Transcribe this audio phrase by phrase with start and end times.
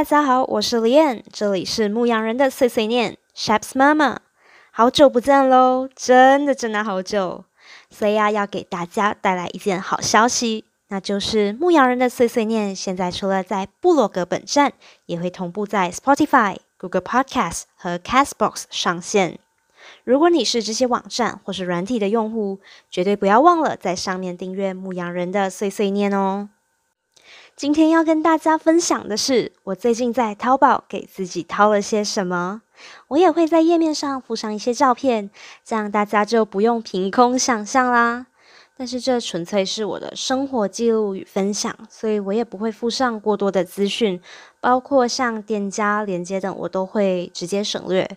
[0.00, 4.18] 大家好，我是李燕，这里是牧羊人的碎碎念 s h a p s 妈妈，
[4.70, 7.44] 好久不见喽，真的真的好久，
[7.90, 14.72] 所以啊，要给大家带来一件好消息，那就是牧羊人的碎碎念现在除了在部落格本站，
[15.04, 19.38] 也会同步在 Spotify、Google Podcast 和 Castbox 上线。
[20.04, 26.48] 如果你是这些网站或是软体的用户，绝对不要忘了在上面订阅牧羊人的碎碎念哦。
[27.60, 32.62] 今天要跟大家分享的是，我最近在淘宝给自己淘了些什么。
[33.08, 35.28] 我也会在页面上附上一些照片，
[35.62, 38.28] 这样大家就不用凭空想象啦。
[38.78, 44.18] 但是这纯粹是我的生活记录与分享，所以我也不会附上过多的资讯，
[44.62, 48.08] 包括像店家连接等，我都会直接省略。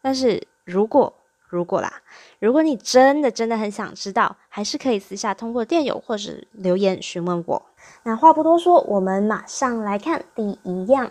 [0.00, 1.12] 但是如果
[1.50, 2.00] 如果啦，
[2.38, 7.62] 如果你真的真的很想知道，还是可以私下通过电邮或是留言询问我。
[8.02, 11.10] 那话不多说，我们马上来看第一样。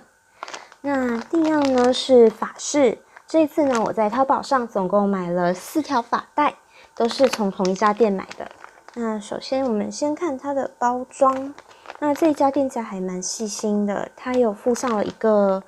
[0.81, 2.99] 那第一样呢是发饰。
[3.27, 6.55] 这次呢，我在淘宝上总共买了四条发带，
[6.95, 8.47] 都是从同一家店买的。
[8.93, 11.53] 那首先我们先看它的包装。
[11.99, 15.63] 那这家店家还蛮细心的，它有附上了一个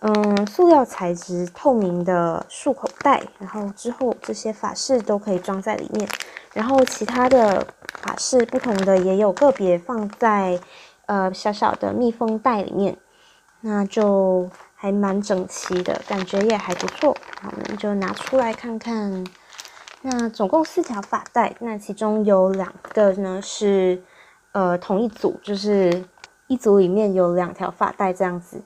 [0.00, 6.08] 嗯塑料材质透明的束口袋，然后之后这些发饰都可以装在里面。
[6.52, 7.66] 然后其他的。
[8.02, 10.60] 法式不同的也有个别放在
[11.06, 12.96] 呃小小的密封袋里面，
[13.62, 17.16] 那就还蛮整齐的，感觉也还不错。
[17.42, 19.26] 我们就拿出来看看。
[20.02, 24.00] 那总共四条发带，那其中有两个呢是
[24.52, 26.04] 呃同一组，就是
[26.46, 28.62] 一组里面有两条发带这样子。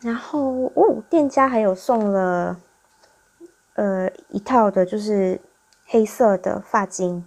[0.00, 2.58] 然后哦，店家还有送了
[3.74, 5.40] 呃一套的，就是
[5.86, 7.22] 黑色的发巾，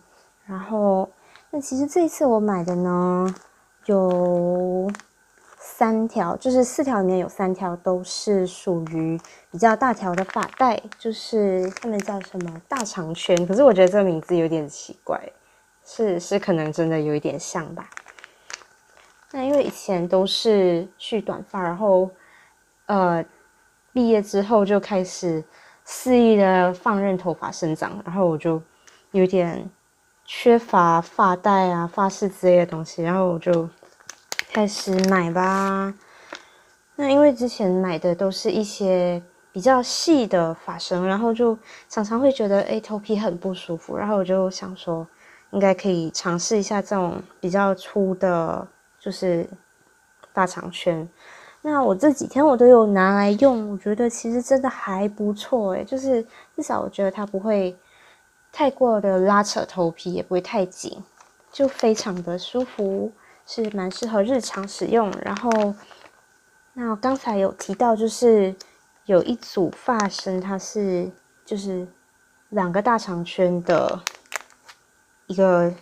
[0.46, 1.10] 然后。
[1.56, 3.36] 那其实这一次我买的呢，
[3.86, 4.90] 有
[5.60, 15.22] 三条，就是四条里面有三条都是属于比较大条的发带，就是他们叫什么大长圈，可是我觉得这个名字有点奇怪，
[15.86, 17.88] 是是可能真的有一点像吧。
[19.32, 22.10] 那因为以前都是去短发，然后
[22.86, 23.24] 呃
[23.92, 25.44] 毕业之后就开始
[25.84, 28.62] 肆意的放任头发生长，然后我就
[29.12, 29.70] 有点。
[30.26, 33.70] 缺乏发带啊、发饰之类的东西，然后我就
[34.54, 35.94] 开始买吧。
[36.96, 39.22] 那因为之前买的都是一些
[39.52, 45.06] 比较细的发绳，然后就常常会觉得哎头皮很不舒服，然后我就想说
[45.52, 48.66] 应该可以尝试一下这种比较粗的，
[48.98, 49.46] 就是
[50.32, 51.06] 大长圈。
[51.64, 56.24] 那我这几天我都有拿来用，我觉得其实真的还不错诶，就是
[56.56, 57.76] 至少我觉得它不会。
[58.56, 61.04] 太过的拉扯头皮也不会太紧，
[61.52, 63.12] 就非常的舒服，
[63.48, 65.12] 是蛮适合日常使用。
[65.24, 65.74] 然后，
[66.74, 68.54] 那刚才有提到，就是
[69.08, 71.12] 有一组发绳，它是
[71.44, 71.88] 就是
[72.50, 74.00] 两个大长圈的
[75.26, 75.74] 一个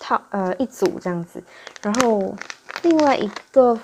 [0.00, 1.44] 套，呃，一组这样子。
[1.82, 2.34] 然后
[2.82, 3.78] 另外一个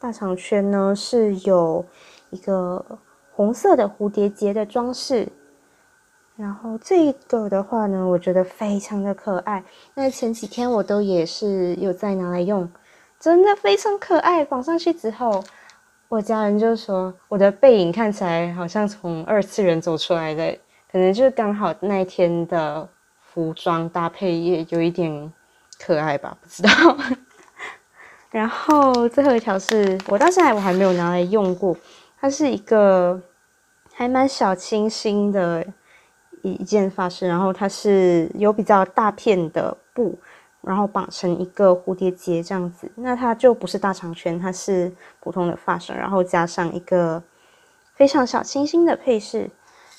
[0.00, 1.84] 大长圈呢，是有
[2.30, 2.82] 一个
[3.34, 5.28] 红色的蝴蝶结的装饰。
[6.36, 9.62] 然后这个的话呢，我觉得非常的可爱。
[9.92, 12.66] 那前几天我都也是有在拿来用，
[13.18, 14.42] 真的非常可爱。
[14.42, 15.44] 绑上去之后，
[16.08, 20.58] 我家人就说我的背影看起来好像从二次元走出来的，
[20.90, 22.88] 可能就是刚好那一天的
[23.20, 25.30] 服装搭配也有一点
[25.78, 26.70] 可爱吧，不知道。
[28.30, 31.76] 然后最后一条是我到现在我还没有拿来用过，
[32.20, 33.20] 它是一个
[33.92, 35.66] 还蛮小清新的。
[36.42, 40.18] 一一件发饰，然后它是有比较大片的布，
[40.62, 42.90] 然后绑成一个蝴蝶结这样子。
[42.94, 47.22] 那它就不是大长圈，它是普通的发绳，然后加上一个
[47.94, 49.50] 非常小清新的配饰，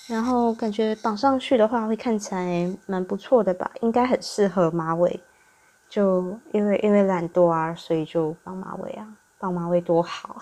[0.07, 3.69] 然后感觉绑上去的话会看起来蛮不错的吧？
[3.81, 5.19] 应该很适合马尾。
[5.91, 9.05] 就因为因为懒惰啊，所以就绑马尾啊，
[9.37, 10.37] 绑马尾多好。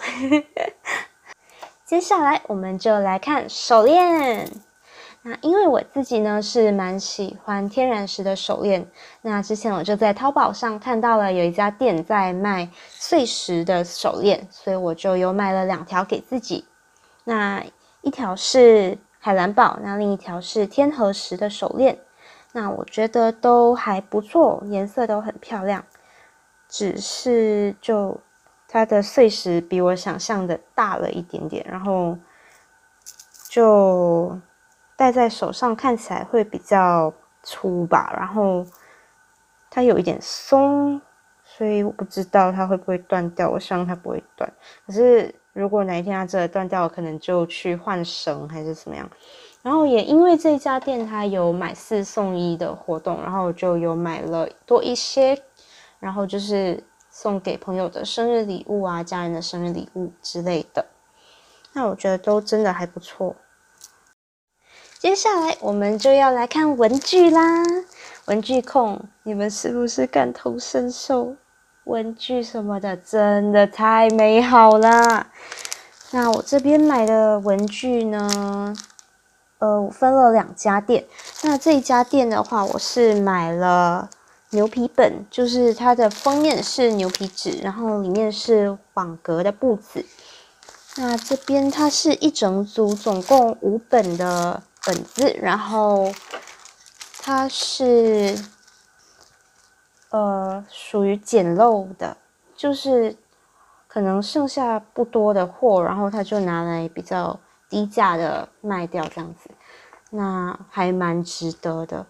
[1.84, 4.48] 接下来我们就来看手链。
[5.24, 8.88] 那因为我自己呢是蛮喜欢天然石的手链，
[9.24, 16.64] 那之前我就在淘宝上看到了有一家店在卖碎石的手链，所以我就有买了两条给自己。
[17.24, 17.66] 那
[18.02, 21.98] 一条是海蓝宝，那另一条是天河石的手链。
[22.52, 25.84] 那我觉得都还不错，颜色都很漂亮，
[26.68, 28.20] 只是就
[28.68, 32.18] 它的碎石比我想象的大了一点点，然后
[33.50, 34.40] 就。
[35.00, 38.66] 戴在手上看起来会比较粗吧，然后
[39.70, 41.00] 它有一点松，
[41.46, 43.50] 所以我不知道它会不会断掉。
[43.50, 44.52] 我希望它不会断。
[44.86, 49.10] 可是如果哪一天它真的断掉，可能就去换绳还是怎么样。
[49.62, 55.42] 然后也因为这家店它有买四送一的活动，然后就有买了多一些，
[56.00, 60.86] 然后就是送给朋友的生日礼物啊，家人的生日礼物之类的。
[61.74, 63.36] 那我觉得都真的还不错。
[64.98, 67.64] 接下来我们就要来看文具啦，
[68.26, 71.36] 文具控，你们是不是感同身受？
[71.86, 75.28] 文具什么的真的太美好了。
[76.12, 78.74] 那我这边买的文具呢？
[79.60, 81.06] 呃，我分了两家店。
[81.44, 84.10] 那这一家店的话，我是买了
[84.50, 90.04] 牛皮本，就是它的封面是牛皮纸，然后里面是网格的布子。
[90.98, 96.12] 那这边它是一整组，总共五本的本子，然后
[97.22, 98.36] 它是。
[100.12, 102.18] 呃，属于捡漏的，
[102.56, 103.16] 就是
[103.88, 107.40] 可能剩下不多的货，然后他就拿来比较
[107.70, 109.50] 低价的卖掉，这样子，
[110.10, 112.06] 那还蛮值得的。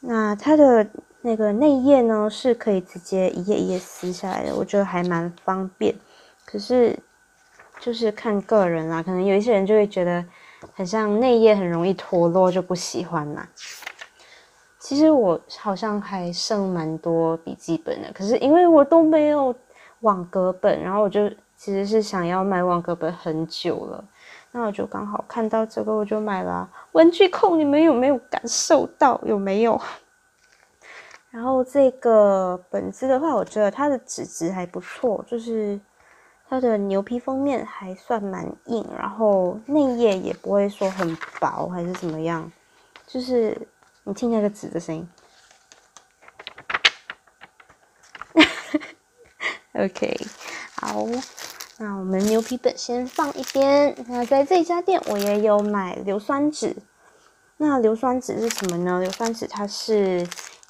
[0.00, 0.86] 那它的
[1.22, 5.94] 那个内页呢，是可以直接一页一页撕下来的，我觉得还蛮方便。
[6.44, 6.98] 可是
[7.80, 10.24] 就是看个人啦，可能有一些人就会觉得
[10.74, 13.46] 很像内页很容易脱落，就不喜欢嘛。
[14.78, 19.54] 其实我好像还剩蛮多笔记本的，可是因为我都没有
[20.00, 21.26] 网格本，然后我就
[21.56, 24.04] 其实是想要买网格本很久了，
[24.56, 26.70] 那我就刚好看到这个，我就买了。
[26.92, 29.20] 文具控，你们有没有感受到？
[29.24, 29.80] 有没有？
[31.30, 35.80] 然后这个本子的话，我觉得它的纸质还不错，就是
[36.48, 42.48] 它的牛皮封面还算蛮硬，然后内页也不会说很薄还是怎么样，
[43.08, 43.66] 就是。
[44.06, 45.08] 你听那个纸的声音。
[49.72, 50.14] OK，
[50.76, 51.06] 好，
[51.78, 53.94] 那我们牛皮本先放一边。
[54.08, 56.76] 那在这家店，我也有买硫酸纸。
[57.56, 59.00] 那硫酸纸是什么呢？
[59.00, 60.20] 硫酸纸它是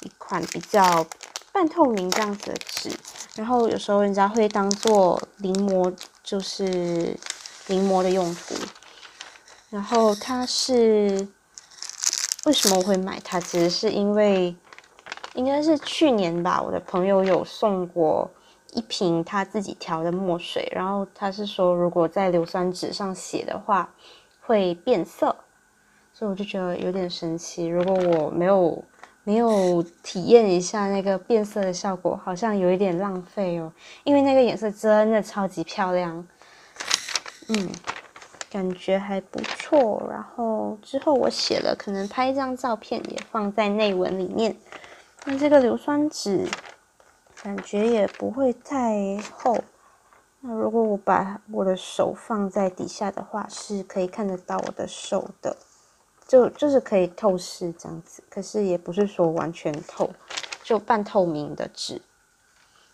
[0.00, 1.06] 一款比较
[1.52, 2.90] 半透明这样子的纸，
[3.34, 7.16] 然后有时候人家会当做临摹，就是
[7.66, 8.54] 临摹的用途。
[9.70, 11.28] 然后它是。
[12.46, 13.40] 为什么我会买它？
[13.40, 14.54] 其实是因为，
[15.32, 18.30] 应该是去年吧，我的朋友有送过
[18.74, 23.94] 一瓶他自己调的墨水，然后他是说，如果在硫酸纸上写的话
[24.42, 25.34] 会变色，
[26.12, 27.66] 所以我就觉得有点神奇。
[27.66, 28.84] 如果我没有
[29.22, 33.72] 没有体验一下那个变色的效果，好像有一点浪费哦，
[34.02, 36.26] 因为那个颜色真的超级漂亮。
[37.48, 37.70] 嗯。
[38.50, 44.56] 感觉还不错，然后之后我写了，可能拍一张照片也放在内文里面。
[45.24, 46.46] 那这个硫酸纸
[47.44, 49.62] 感觉也不会太厚。
[50.40, 55.54] 那如果我把我的手放在底下的话，是可以看得到我的手的，
[56.26, 58.24] 就就是可以透视这样子。
[58.30, 60.08] 可是也不是说完全透，
[60.62, 62.00] 就半透明的纸。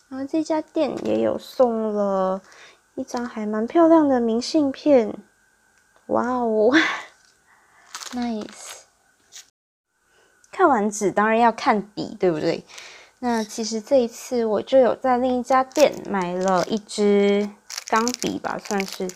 [0.08, 2.42] 然后这家店也有送了
[2.96, 5.16] 一张还蛮漂亮的明信片。
[6.06, 6.72] 哇哦
[8.10, 8.80] ，nice！
[10.50, 12.64] 看完纸当然要看笔，对不对？
[13.20, 17.48] 那其实这一次我就有在另一家店买了一支
[17.88, 19.08] 钢笔吧，算是。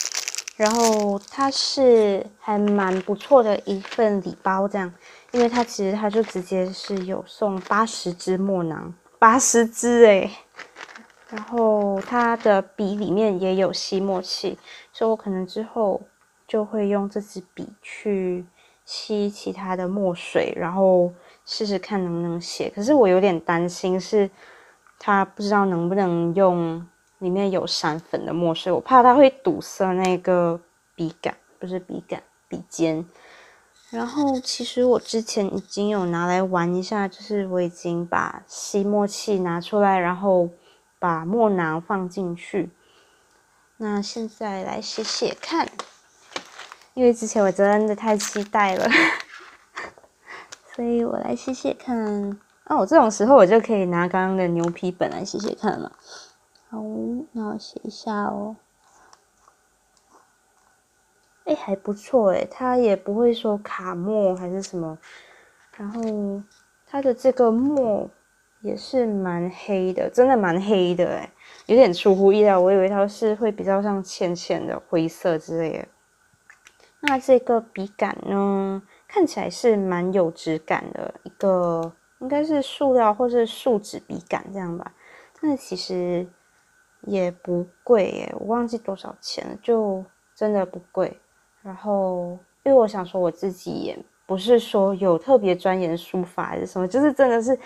[0.56, 4.92] 然后它是还蛮不错的一份礼包，这样，
[5.32, 10.30] 因为它其实它就直接是有送八十支墨囊，八十支诶。
[11.30, 14.58] 然后它的笔里面也有吸墨器，
[14.92, 16.00] 所以我可能之后。
[16.46, 18.44] 就会用这支笔去
[18.84, 21.10] 吸其他的墨水，然后
[21.44, 22.70] 试试看能不能写。
[22.70, 24.30] 可是我有点担心，是
[24.98, 26.86] 它不知道能不能用
[27.18, 30.60] 里面有闪粉的墨水，我怕它会堵塞那个
[30.94, 33.04] 笔杆，不是笔杆，笔尖。
[33.90, 40.48] 然后其实我之前已经有拿来玩一下，就是我已经把吸墨器拿出来，然后
[40.98, 42.70] 把墨囊放进去。
[43.76, 45.68] 那现在来写写看。
[46.94, 48.88] 因为之前我真的太期待了，
[50.74, 52.38] 所以我来写写看。
[52.66, 55.92] 那我这种时候我就可以拿刚刚的牛皮本来写写看了。
[56.68, 56.82] 好，
[57.32, 58.56] 那我写一下哦。
[61.44, 64.98] 哎，还不错哎，它也不会说卡墨还是什么。
[65.76, 66.42] 然后
[66.86, 68.08] 它的这个墨
[68.62, 71.30] 也是蛮黑的，真的蛮黑的哎，
[71.66, 72.58] 有点出乎意料。
[72.58, 75.88] 我以为它是会比较像浅浅的灰色之类的。
[77.00, 78.82] 那这个笔杆呢，
[79.14, 84.92] 看起来是蛮有质感的一个，应该是塑料或是树脂笔杆这样吧。
[85.40, 86.26] 但是其实
[87.02, 90.04] 也不贵耶，我忘记多少钱了，就
[90.34, 91.16] 真的不贵。
[91.62, 97.56] 然后，因为我想说我自己也不是说有特别钻研书法还是什么，就是真的是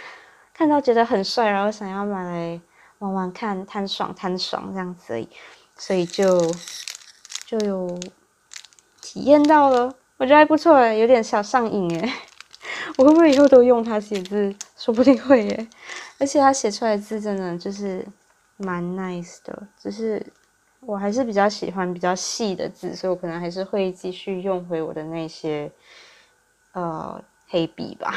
[0.53, 2.61] 看到觉得很帅，然后想要买来
[2.99, 5.27] 玩玩看，贪爽贪爽这样子而已，
[5.77, 6.39] 所以就
[7.47, 7.99] 就有
[9.01, 12.13] 体验到了，我觉得还不错诶，有点小上瘾诶。
[12.99, 14.55] 我会不会以后都用它写字？
[14.77, 15.69] 说不定会耶。
[16.19, 18.05] 而且它写出来的字真的就是
[18.59, 20.27] 蛮 nice 的，只是。
[20.81, 25.71] 我还是比较喜欢比较细的字，所以我可能还是会继续用回我的那些
[26.73, 28.15] 呃黑笔吧。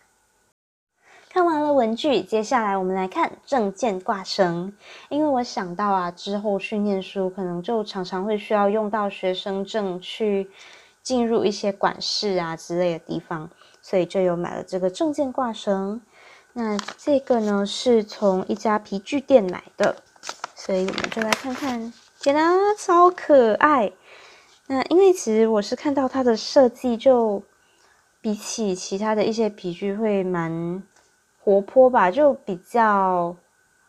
[1.28, 4.72] 看完了文具，接下来我们来看证件挂绳。
[5.10, 10.50] 因为我想到啊，之后去念书可能就常常会需要用到学生证去
[11.10, 13.50] 进入一些管事啊之类的地方，
[13.82, 16.00] 所以就有买了这个证件挂绳。
[16.52, 19.96] 那这个呢，是从一家皮具店买的。
[20.54, 22.48] 所以我们就来看看，天哪，
[22.78, 23.90] 超可爱！
[24.68, 27.42] 那因为其实我是看到它的设计，就
[28.20, 30.80] 比起其他的一些皮具会蛮
[31.42, 33.34] 活泼吧，就比较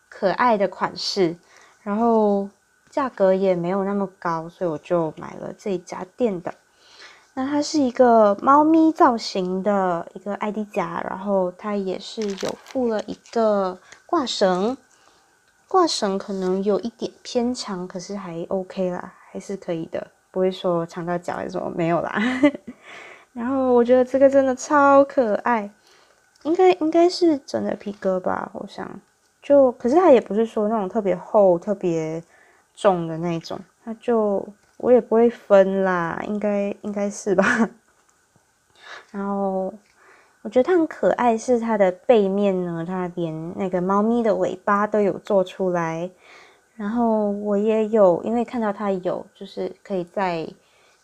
[0.10, 1.38] 可爱的款式，
[1.84, 2.50] 然后
[2.90, 6.51] 价格也没有那么高，所以我就买了这一家店的。
[7.34, 14.78] 那它是一个猫咪造型的一个 ID 夹，然后它也是有附了一个挂绳。
[15.68, 22.22] 挂绳可能有一点偏长，可是还 OK 啦，还是可以的，不会说长到脚还是什么没有啦。
[23.32, 25.72] 然后我觉得这个真的超可爱，
[26.44, 29.00] 应该应该是真的皮革吧，我想。
[29.42, 32.22] 就可是它也不是说那种特别厚、特别
[32.76, 34.46] 重的那种，它就
[34.82, 37.70] 我也不会分啦，应该应该是吧。
[39.12, 39.74] 然后。
[40.44, 46.10] 我觉得它很可爱，是它的背面呢，它连那个猫咪的尾巴都有做出来。
[46.76, 50.50] 然后我也有，因为看到它有，就是可以在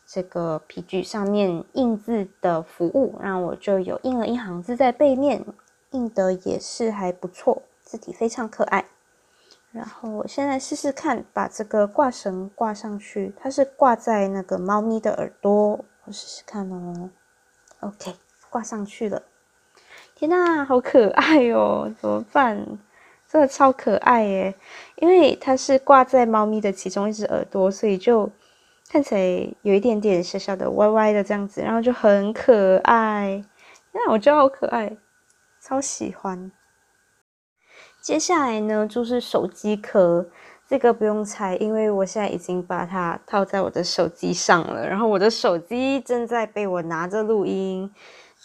[0.08, 5.46] 这个皮具上面印字的服务，然后我就有印了一行字在背面，
[5.92, 8.86] 印的也是还不错，字体非常可爱。
[9.72, 17.10] 然后我现在试试看，把这个挂绳挂上去，它是挂在那个猫咪的耳朵，我试试看哦。
[17.82, 18.16] OK。
[18.50, 19.22] 挂上去了，
[20.16, 21.94] 天呐，好可爱哦！
[22.02, 22.66] 怎么办？
[23.28, 24.56] 真的超可爱耶！
[24.96, 28.32] 因为它是挂在猫咪的其中一只耳朵，所以就
[28.90, 33.44] 看起来有一点点小小的歪歪的这样子，然后就很可爱。
[33.92, 34.96] 那我觉得好可爱，
[35.60, 36.50] 超喜欢。
[38.08, 40.26] 接下来呢，就是手机壳。
[40.66, 47.94] 这个不用猜，因为我现在已经把它套在我的手机上了，然后我的手机正在被我拿着录音。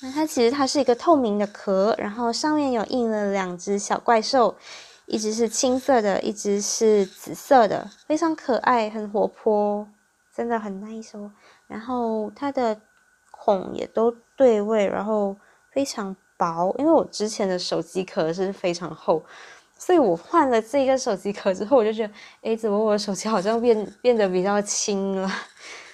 [0.00, 4.57] 那它其实它是一个透明的壳，然后上面有印了两只小怪兽，
[5.07, 9.87] 一只是青色的，一只是紫色的，非常可爱，很活泼，
[10.35, 11.31] 真的很 nice 哦。
[11.69, 12.81] 然后它的
[13.31, 15.37] 孔也都对位，然后
[15.71, 19.22] 非常薄，因为我之前的手机壳是非常厚，
[19.78, 25.30] 所以我换了这个手机壳之后，我就觉得，哎，怎么我的手机好像变变得比较轻了？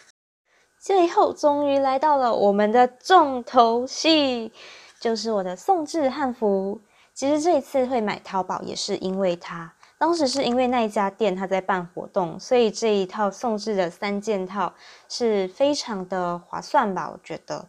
[0.80, 4.50] 最后终于来到了我们的重头戏，
[4.98, 6.80] 就是我的宋制汉服。
[7.12, 14.72] 其实这一次会买淘宝也是因为它，当时是因为那一家店他在办活动，所以这一套宋制的三件套
[15.08, 17.10] 是非常的划算吧？
[17.12, 17.66] 我觉得。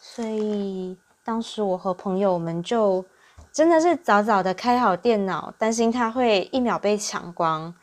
[0.00, 0.96] 所以
[1.26, 3.04] 当时我和朋友们就
[3.52, 7.74] 真的是早早的开好电脑，担心它会一秒被抢光。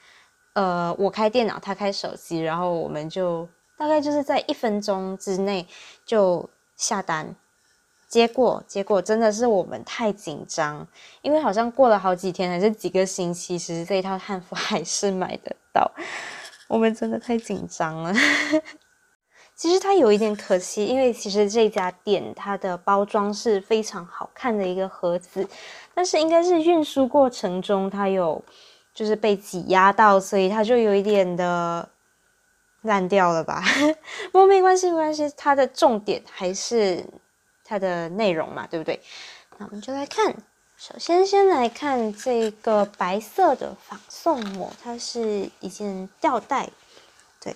[0.54, 3.48] 呃，我开电脑，他开手机，然后我们就。
[3.76, 5.68] 大概就是在一分钟之内
[6.06, 6.48] 就
[6.78, 7.36] 下单，
[8.08, 10.88] 结果结果真的是我们太紧张，
[11.22, 15.92] 因为好像过了好几天还是几个星期，其实这一套汉服还是买得到，
[16.70, 18.14] 我们真的太紧张了。
[19.56, 25.48] 其实它有一点可惜，因为其实这家店它的包装是非常好看的一个盒子，
[25.94, 28.44] 但是应该是运输过程中它有
[28.94, 31.90] 就是被挤压到，所以它就有一点的。
[32.86, 33.64] 烂掉了吧？
[34.34, 35.32] 不过没关系，没关系。
[35.38, 37.02] 它的重点还是
[37.64, 39.00] 它的内容嘛，对不对？
[39.58, 40.36] 那我们就来看。
[40.76, 46.70] 首先，先来看这个白色的仿宋膜，它是一件吊带，
[47.40, 47.56] 对。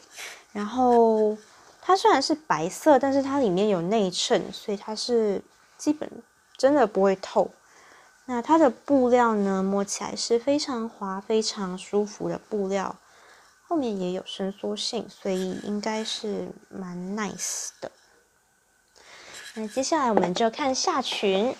[0.53, 1.37] 然后
[1.87, 5.41] 它虽然是白色，但是它里面有内衬，所以它是
[5.77, 6.11] 基本
[6.57, 7.49] 真的不会透。
[8.25, 12.97] 那它的布料呢，摸起来是非常滑、非常舒服的布料。
[13.69, 17.89] 后面也有伸缩性，所以应该是蛮 nice 的。
[19.53, 21.55] 那接下来我们就看下裙。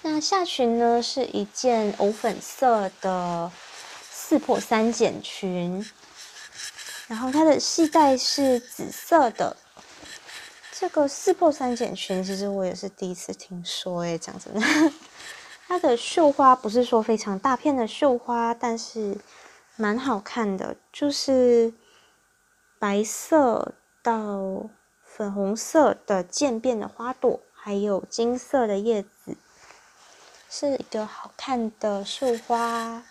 [0.00, 3.52] 那下裙呢是一件藕粉色的
[4.10, 5.86] 四破三剪裙，
[7.10, 9.56] 然后它的系带是紫色的。
[10.70, 14.92] 这个四破三减裙，其实我也是第一次听说，诶，讲真的，
[15.66, 19.18] 它的绣花不是说非常大片的绣花，但是
[19.74, 21.74] 蛮好看的，就是
[22.78, 23.74] 白色
[24.04, 24.70] 到
[25.04, 29.36] 粉红色的渐变的花朵，还有金色的叶子，
[30.48, 33.02] 是一个好看的绣花。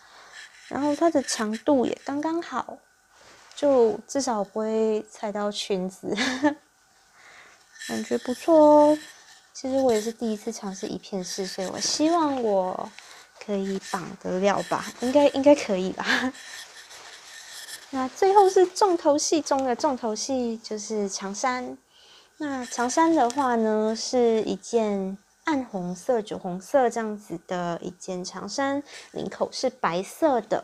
[0.70, 2.78] 然后它的长度也刚刚好，
[3.60, 6.16] 就至少不会踩到裙子。
[7.90, 8.98] 感觉不错哦，
[9.54, 12.90] 其实我也是第一次尝试一片式，所以我希望我
[13.38, 16.06] 可以绑得了吧，应该应该可以吧。
[17.92, 21.78] 那最后是重头戏中的重头戏，就是长衫。
[22.38, 30.64] 那长衫的话呢，是一件暗红色、酒红色这样子的一件长衫，领口是白色的。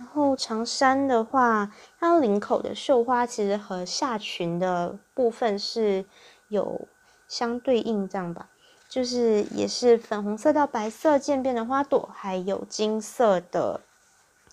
[0.00, 6.06] 然后长衫的话，它领口的绣花其实和下裙的部分是
[6.48, 6.88] 有
[7.28, 8.48] 相对应这样吧，
[8.88, 13.82] 就是也是粉红色到白色渐变的花朵，还有金色的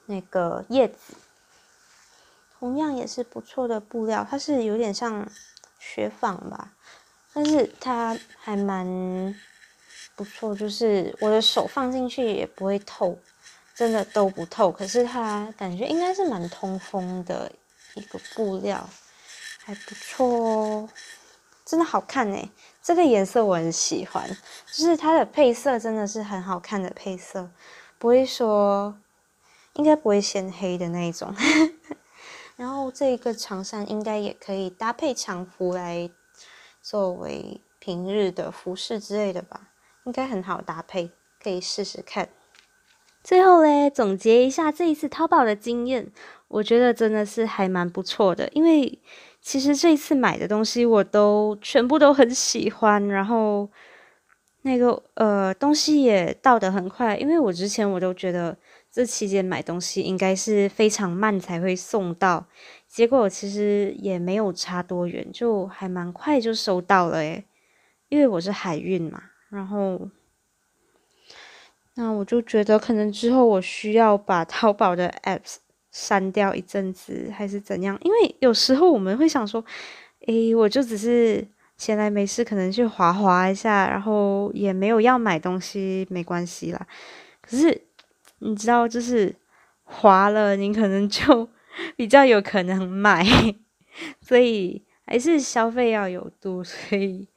[0.07, 1.13] 那个叶子，
[2.59, 5.25] 同样也是不错的布料，它是有点像
[5.79, 6.73] 雪纺吧，
[7.33, 9.33] 但是它还蛮
[10.17, 13.17] 不错，就是我的手放进去也不会透。
[13.77, 17.51] 真的都不透，可是它感觉应该是蛮通风的
[17.93, 18.89] 一个布料，
[19.63, 20.89] 还不错哦，
[21.63, 22.51] 真的好看呢。
[22.81, 24.27] 这个颜色我很喜欢，
[24.73, 27.51] 就是它的配色真的是很好看的配色，
[27.99, 28.97] 不会说
[29.73, 31.31] 应该不会显黑的那一种。
[32.57, 36.09] 然后这一个长衫应该也可以搭配长服来
[36.81, 39.69] 作为平日的服饰之类的吧，
[40.05, 42.27] 应该很好搭配，可以试试看。
[43.27, 46.09] 最后嘞，总结一下这一次淘宝的经验，
[46.47, 48.47] 我觉得真的是还蛮不错的。
[48.53, 48.97] 因为
[49.41, 53.69] 其实这一次买的东西我都全部都很喜欢，然后
[54.61, 57.17] 那个呃东西也到得很快。
[57.17, 58.55] 因为我之前我都觉得
[58.89, 62.45] 这期间买东西应该是非常慢才会送到，
[62.87, 67.43] 结果其实也没有差多远，就还蛮快就收到了诶。
[68.07, 70.09] 因为我是海运嘛，然后。
[71.99, 75.55] 那我就觉得，可能之后我需要把淘宝的 apps
[75.91, 77.97] 删掉一阵子，还是怎样？
[78.03, 79.65] 因为有时候我们会想说，
[80.27, 81.43] 诶，我就只是
[81.75, 86.87] 闲来没事，可能去滑滑一下，然后也没有要买东西，没关系啦。
[87.41, 87.81] 可是
[88.39, 89.35] 你知道，就是
[89.83, 91.49] 滑了，你可能就
[91.97, 93.25] 比较有可能买，
[94.21, 97.27] 所以还是消费要有度，所以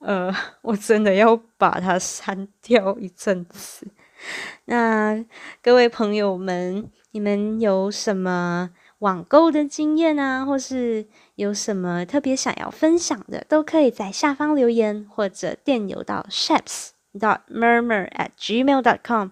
[0.00, 3.86] 呃，我真的要把它删掉一阵子。
[4.66, 5.24] 那
[5.62, 11.06] 各位朋友们，你们有什么网购的经验啊，或是
[11.36, 19.30] 有什么特别想要分享的，都可以在下方留言，或者电邮到 shaps dot murmur at gmail dot com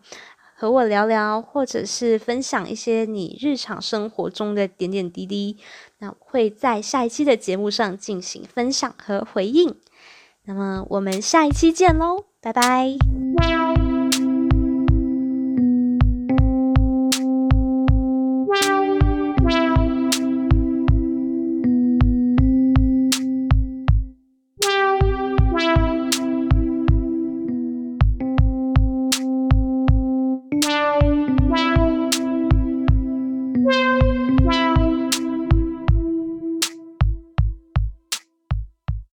[0.57, 5.59] 和我聊聊，或者是分享一些你日常生活中的点点滴滴。
[5.99, 9.77] 那会在下一期的节目上进行分享和回应。
[10.45, 12.97] 那么我们下一期见喽，拜拜。